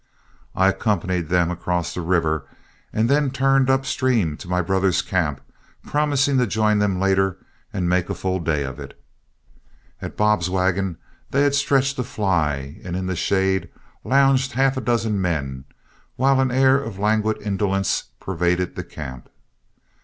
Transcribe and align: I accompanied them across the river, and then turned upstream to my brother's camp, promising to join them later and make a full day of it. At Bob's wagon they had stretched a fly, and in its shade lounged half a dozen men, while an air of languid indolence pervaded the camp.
I 0.55 0.67
accompanied 0.67 1.29
them 1.29 1.51
across 1.51 1.93
the 1.93 2.01
river, 2.01 2.47
and 2.91 3.07
then 3.07 3.29
turned 3.29 3.69
upstream 3.69 4.35
to 4.37 4.47
my 4.49 4.59
brother's 4.59 5.03
camp, 5.03 5.41
promising 5.85 6.39
to 6.39 6.47
join 6.47 6.79
them 6.79 6.99
later 6.99 7.37
and 7.71 7.87
make 7.87 8.09
a 8.09 8.15
full 8.15 8.39
day 8.39 8.63
of 8.63 8.79
it. 8.79 8.99
At 10.01 10.17
Bob's 10.17 10.49
wagon 10.49 10.97
they 11.29 11.43
had 11.43 11.53
stretched 11.53 11.99
a 11.99 12.03
fly, 12.03 12.81
and 12.83 12.95
in 12.95 13.07
its 13.07 13.19
shade 13.19 13.69
lounged 14.03 14.53
half 14.53 14.75
a 14.75 14.81
dozen 14.81 15.21
men, 15.21 15.65
while 16.15 16.39
an 16.41 16.49
air 16.49 16.81
of 16.83 16.97
languid 16.97 17.39
indolence 17.39 18.05
pervaded 18.19 18.75
the 18.75 18.83
camp. 18.83 19.29